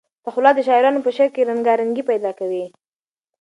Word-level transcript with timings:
تحولات 0.25 0.55
د 0.57 0.61
شاعرانو 0.67 1.03
په 1.05 1.11
شعر 1.17 1.29
کې 1.35 1.47
رنګارنګي 1.51 2.03
پیدا 2.11 2.31
کوي. 2.39 2.65